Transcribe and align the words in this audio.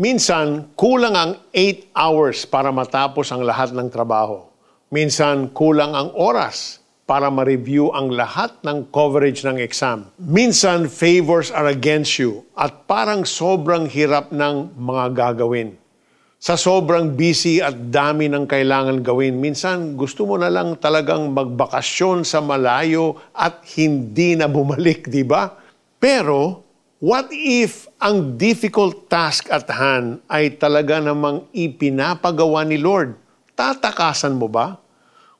Minsan, 0.00 0.72
kulang 0.80 1.12
ang 1.12 1.36
8 1.52 1.92
hours 1.92 2.48
para 2.48 2.72
matapos 2.72 3.28
ang 3.36 3.44
lahat 3.44 3.76
ng 3.76 3.92
trabaho. 3.92 4.48
Minsan, 4.88 5.52
kulang 5.52 5.92
ang 5.92 6.16
oras 6.16 6.80
para 7.04 7.28
ma-review 7.28 7.92
ang 7.92 8.08
lahat 8.08 8.64
ng 8.64 8.88
coverage 8.88 9.44
ng 9.44 9.60
exam. 9.60 10.08
Minsan, 10.16 10.88
favors 10.88 11.52
are 11.52 11.68
against 11.68 12.16
you 12.16 12.48
at 12.56 12.88
parang 12.88 13.28
sobrang 13.28 13.84
hirap 13.92 14.32
ng 14.32 14.72
mga 14.72 15.04
gagawin. 15.12 15.76
Sa 16.40 16.56
sobrang 16.56 17.12
busy 17.12 17.60
at 17.60 17.92
dami 17.92 18.32
ng 18.32 18.48
kailangan 18.48 19.04
gawin, 19.04 19.36
minsan 19.36 20.00
gusto 20.00 20.24
mo 20.24 20.40
na 20.40 20.48
lang 20.48 20.80
talagang 20.80 21.28
magbakasyon 21.28 22.24
sa 22.24 22.40
malayo 22.40 23.20
at 23.36 23.60
hindi 23.76 24.32
na 24.32 24.48
bumalik, 24.48 25.12
di 25.12 25.28
ba? 25.28 25.60
Pero, 26.00 26.69
What 27.00 27.32
if 27.32 27.88
ang 27.96 28.36
difficult 28.36 29.08
task 29.08 29.48
at 29.48 29.64
hand 29.72 30.20
ay 30.28 30.60
talaga 30.60 31.00
namang 31.00 31.48
ipinapagawa 31.48 32.60
ni 32.68 32.76
Lord? 32.76 33.16
Tatakasan 33.56 34.36
mo 34.36 34.52
ba? 34.52 34.76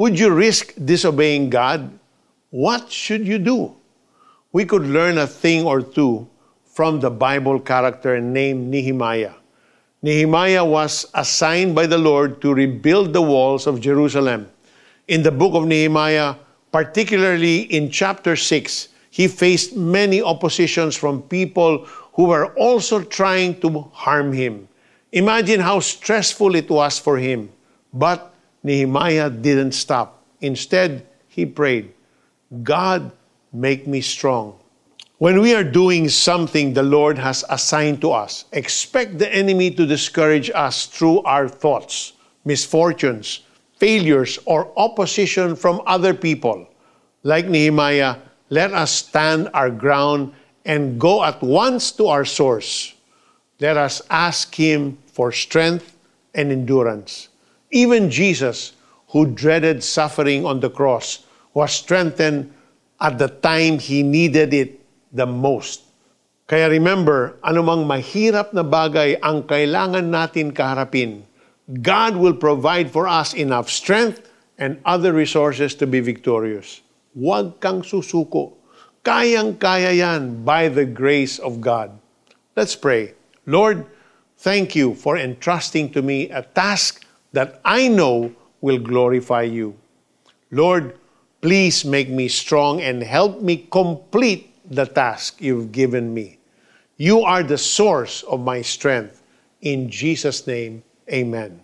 Would 0.00 0.16
you 0.16 0.32
risk 0.32 0.72
disobeying 0.80 1.52
God? 1.52 1.92
What 2.48 2.88
should 2.88 3.28
you 3.28 3.36
do? 3.36 3.76
We 4.56 4.64
could 4.64 4.88
learn 4.88 5.20
a 5.20 5.28
thing 5.28 5.68
or 5.68 5.84
two 5.84 6.24
from 6.64 7.04
the 7.04 7.12
Bible 7.12 7.60
character 7.60 8.16
named 8.16 8.72
Nehemiah. 8.72 9.36
Nehemiah 10.00 10.64
was 10.64 11.04
assigned 11.12 11.76
by 11.76 11.84
the 11.84 12.00
Lord 12.00 12.40
to 12.40 12.56
rebuild 12.56 13.12
the 13.12 13.20
walls 13.20 13.68
of 13.68 13.84
Jerusalem. 13.84 14.48
In 15.04 15.20
the 15.20 15.28
book 15.36 15.52
of 15.52 15.68
Nehemiah, 15.68 16.40
particularly 16.72 17.68
in 17.68 17.92
chapter 17.92 18.40
6, 18.40 18.88
he 19.12 19.28
faced 19.28 19.76
many 19.76 20.22
oppositions 20.22 20.96
from 20.96 21.20
people 21.20 21.84
who 22.14 22.24
were 22.24 22.54
also 22.54 23.02
trying 23.04 23.60
to 23.60 23.80
harm 23.92 24.32
him. 24.32 24.66
Imagine 25.12 25.60
how 25.60 25.80
stressful 25.80 26.54
it 26.54 26.70
was 26.70 26.98
for 26.98 27.18
him. 27.18 27.50
But 27.92 28.32
Nehemiah 28.62 29.28
didn't 29.28 29.72
stop. 29.72 30.24
Instead, 30.40 31.06
he 31.28 31.44
prayed, 31.44 31.92
God, 32.62 33.12
make 33.52 33.86
me 33.86 34.00
strong. 34.00 34.58
When 35.18 35.42
we 35.42 35.54
are 35.54 35.62
doing 35.62 36.08
something 36.08 36.72
the 36.72 36.82
Lord 36.82 37.18
has 37.18 37.44
assigned 37.50 38.00
to 38.00 38.12
us, 38.12 38.46
expect 38.52 39.18
the 39.18 39.28
enemy 39.30 39.70
to 39.72 39.84
discourage 39.84 40.50
us 40.54 40.86
through 40.86 41.20
our 41.24 41.50
thoughts, 41.50 42.14
misfortunes, 42.46 43.40
failures, 43.76 44.38
or 44.46 44.72
opposition 44.78 45.54
from 45.54 45.82
other 45.84 46.14
people. 46.14 46.66
Like 47.24 47.46
Nehemiah, 47.46 48.16
let 48.52 48.76
us 48.76 48.92
stand 48.92 49.48
our 49.56 49.72
ground 49.72 50.36
and 50.68 51.00
go 51.00 51.24
at 51.24 51.40
once 51.40 51.88
to 51.96 52.12
our 52.12 52.28
source. 52.28 52.92
Let 53.56 53.80
us 53.80 54.04
ask 54.12 54.52
Him 54.52 55.00
for 55.08 55.32
strength 55.32 55.96
and 56.36 56.52
endurance. 56.52 57.32
Even 57.72 58.12
Jesus, 58.12 58.76
who 59.16 59.24
dreaded 59.24 59.80
suffering 59.80 60.44
on 60.44 60.60
the 60.60 60.68
cross, 60.68 61.24
was 61.56 61.72
strengthened 61.72 62.52
at 63.00 63.16
the 63.16 63.28
time 63.28 63.80
he 63.80 64.04
needed 64.04 64.52
it 64.52 64.84
the 65.16 65.24
most. 65.24 65.88
Kaya 66.44 66.68
remember, 66.68 67.40
anumang 67.40 67.88
mahirap 67.88 68.52
na 68.52 68.60
bagay 68.60 69.16
ang 69.24 69.48
kailangan 69.48 70.12
natin 70.12 70.52
kaharapin, 70.52 71.24
God 71.80 72.20
will 72.20 72.36
provide 72.36 72.92
for 72.92 73.08
us 73.08 73.32
enough 73.32 73.72
strength 73.72 74.28
and 74.60 74.76
other 74.84 75.16
resources 75.16 75.72
to 75.80 75.88
be 75.88 76.04
victorious. 76.04 76.84
Huwag 77.12 77.60
kang 77.60 77.84
susuko. 77.84 78.56
Kayang-kaya 79.04 79.92
yan 79.92 80.46
by 80.46 80.68
the 80.72 80.86
grace 80.86 81.36
of 81.38 81.60
God. 81.60 81.92
Let's 82.56 82.76
pray. 82.76 83.14
Lord, 83.44 83.84
thank 84.38 84.76
you 84.76 84.94
for 84.94 85.18
entrusting 85.18 85.90
to 85.92 86.00
me 86.00 86.30
a 86.30 86.42
task 86.42 87.04
that 87.32 87.60
I 87.64 87.88
know 87.88 88.32
will 88.60 88.78
glorify 88.78 89.42
you. 89.42 89.74
Lord, 90.50 90.96
please 91.40 91.84
make 91.84 92.08
me 92.08 92.28
strong 92.28 92.80
and 92.80 93.02
help 93.02 93.42
me 93.42 93.66
complete 93.68 94.54
the 94.70 94.86
task 94.86 95.42
you've 95.42 95.72
given 95.72 96.14
me. 96.14 96.38
You 96.96 97.26
are 97.26 97.42
the 97.42 97.58
source 97.58 98.22
of 98.24 98.40
my 98.40 98.62
strength. 98.62 99.22
In 99.60 99.90
Jesus' 99.90 100.46
name, 100.46 100.84
amen. 101.10 101.60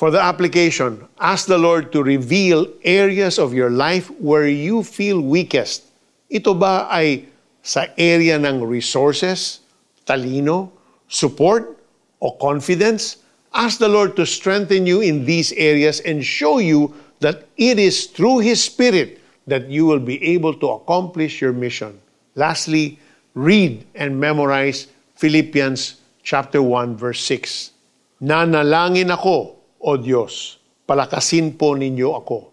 For 0.00 0.08
the 0.10 0.16
application, 0.16 1.04
ask 1.20 1.44
the 1.44 1.60
Lord 1.60 1.92
to 1.92 2.00
reveal 2.00 2.64
areas 2.88 3.36
of 3.38 3.52
your 3.52 3.68
life 3.68 4.08
where 4.16 4.48
you 4.48 4.80
feel 4.80 5.20
weakest. 5.20 5.92
Ito 6.32 6.56
ba 6.56 6.88
ay 6.88 7.28
sa 7.60 7.84
area 8.00 8.40
ng 8.40 8.64
resources, 8.64 9.60
talino, 10.08 10.72
support, 11.04 11.76
o 12.16 12.32
confidence? 12.40 13.20
Ask 13.52 13.76
the 13.76 13.92
Lord 13.92 14.16
to 14.16 14.24
strengthen 14.24 14.88
you 14.88 15.04
in 15.04 15.28
these 15.28 15.52
areas 15.52 16.00
and 16.00 16.24
show 16.24 16.64
you 16.64 16.96
that 17.20 17.44
it 17.60 17.76
is 17.76 18.08
through 18.08 18.40
His 18.40 18.64
Spirit 18.64 19.20
that 19.52 19.68
you 19.68 19.84
will 19.84 20.00
be 20.00 20.16
able 20.24 20.56
to 20.64 20.80
accomplish 20.80 21.44
your 21.44 21.52
mission. 21.52 22.00
Lastly, 22.40 22.96
read 23.36 23.84
and 23.92 24.16
memorize 24.16 24.88
Philippians 25.20 26.00
chapter 26.24 26.64
1 26.64 26.96
verse 26.96 27.20
6. 27.20 28.24
Nanalangin 28.24 29.12
ako 29.12 29.59
o 29.80 29.96
Diyos, 29.96 30.60
palakasin 30.84 31.56
po 31.56 31.72
ninyo 31.72 32.12
ako. 32.12 32.52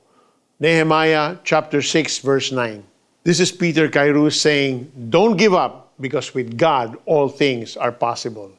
Nehemiah 0.57 1.37
chapter 1.43 1.83
6 1.83 2.23
verse 2.23 2.49
9. 2.55 2.81
This 3.27 3.43
is 3.43 3.51
Peter 3.51 3.91
Kairos 3.91 4.39
saying, 4.39 4.87
don't 5.11 5.35
give 5.35 5.53
up 5.53 5.91
because 5.99 6.31
with 6.31 6.55
God 6.55 6.95
all 7.03 7.27
things 7.27 7.75
are 7.75 7.91
possible. 7.91 8.55